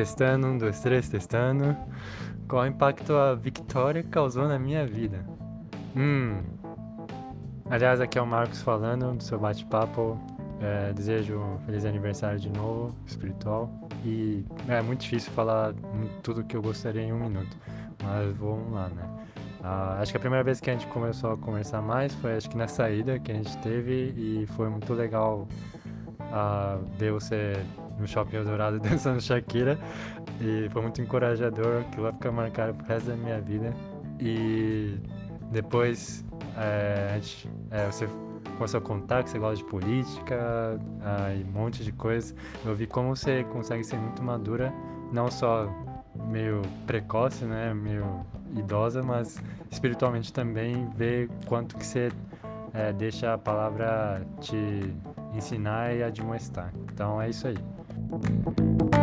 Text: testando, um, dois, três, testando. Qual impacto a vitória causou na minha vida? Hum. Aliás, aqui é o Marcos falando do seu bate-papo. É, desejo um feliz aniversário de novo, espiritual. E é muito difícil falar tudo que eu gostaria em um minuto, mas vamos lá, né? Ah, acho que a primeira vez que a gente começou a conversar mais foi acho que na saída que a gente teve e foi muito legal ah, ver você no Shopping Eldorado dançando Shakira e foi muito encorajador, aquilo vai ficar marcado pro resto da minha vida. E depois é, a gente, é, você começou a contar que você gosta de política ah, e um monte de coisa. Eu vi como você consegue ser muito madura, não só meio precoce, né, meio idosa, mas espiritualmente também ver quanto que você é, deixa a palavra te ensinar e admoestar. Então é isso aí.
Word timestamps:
testando, 0.00 0.46
um, 0.46 0.56
dois, 0.56 0.80
três, 0.80 1.10
testando. 1.10 1.76
Qual 2.48 2.66
impacto 2.66 3.12
a 3.12 3.34
vitória 3.34 4.02
causou 4.02 4.48
na 4.48 4.58
minha 4.58 4.86
vida? 4.86 5.22
Hum. 5.94 6.38
Aliás, 7.68 8.00
aqui 8.00 8.18
é 8.18 8.22
o 8.22 8.26
Marcos 8.26 8.62
falando 8.62 9.14
do 9.14 9.22
seu 9.22 9.38
bate-papo. 9.38 10.18
É, 10.62 10.92
desejo 10.94 11.38
um 11.38 11.58
feliz 11.66 11.84
aniversário 11.84 12.40
de 12.40 12.48
novo, 12.48 12.94
espiritual. 13.06 13.70
E 14.02 14.42
é 14.68 14.80
muito 14.80 15.02
difícil 15.02 15.30
falar 15.32 15.74
tudo 16.22 16.44
que 16.44 16.56
eu 16.56 16.62
gostaria 16.62 17.02
em 17.02 17.12
um 17.12 17.20
minuto, 17.20 17.54
mas 18.02 18.34
vamos 18.38 18.72
lá, 18.72 18.88
né? 18.88 19.04
Ah, 19.62 19.98
acho 20.00 20.12
que 20.12 20.16
a 20.16 20.20
primeira 20.20 20.42
vez 20.42 20.60
que 20.60 20.70
a 20.70 20.72
gente 20.72 20.86
começou 20.86 21.32
a 21.32 21.36
conversar 21.36 21.82
mais 21.82 22.14
foi 22.14 22.36
acho 22.36 22.48
que 22.48 22.56
na 22.56 22.66
saída 22.66 23.18
que 23.18 23.30
a 23.30 23.34
gente 23.34 23.54
teve 23.58 24.14
e 24.16 24.46
foi 24.56 24.70
muito 24.70 24.94
legal 24.94 25.46
ah, 26.32 26.78
ver 26.98 27.12
você 27.12 27.54
no 27.98 28.06
Shopping 28.06 28.36
Eldorado 28.36 28.78
dançando 28.80 29.20
Shakira 29.20 29.78
e 30.40 30.68
foi 30.70 30.82
muito 30.82 31.00
encorajador, 31.00 31.80
aquilo 31.80 32.04
vai 32.04 32.12
ficar 32.12 32.32
marcado 32.32 32.74
pro 32.74 32.86
resto 32.86 33.10
da 33.10 33.16
minha 33.16 33.40
vida. 33.40 33.74
E 34.18 34.98
depois 35.50 36.24
é, 36.56 37.12
a 37.12 37.14
gente, 37.14 37.50
é, 37.70 37.86
você 37.86 38.08
começou 38.56 38.78
a 38.78 38.82
contar 38.82 39.22
que 39.22 39.30
você 39.30 39.38
gosta 39.38 39.56
de 39.56 39.64
política 39.64 40.78
ah, 41.02 41.34
e 41.34 41.44
um 41.44 41.52
monte 41.52 41.84
de 41.84 41.92
coisa. 41.92 42.34
Eu 42.64 42.74
vi 42.74 42.86
como 42.86 43.14
você 43.14 43.44
consegue 43.44 43.84
ser 43.84 43.96
muito 43.96 44.22
madura, 44.22 44.72
não 45.12 45.30
só 45.30 45.68
meio 46.28 46.62
precoce, 46.86 47.44
né, 47.44 47.72
meio 47.72 48.24
idosa, 48.56 49.02
mas 49.02 49.40
espiritualmente 49.70 50.32
também 50.32 50.88
ver 50.90 51.30
quanto 51.46 51.76
que 51.76 51.86
você 51.86 52.10
é, 52.74 52.92
deixa 52.92 53.34
a 53.34 53.38
palavra 53.38 54.22
te 54.40 54.94
ensinar 55.34 55.94
e 55.94 56.02
admoestar. 56.02 56.72
Então 56.92 57.20
é 57.20 57.30
isso 57.30 57.46
aí. 57.46 58.99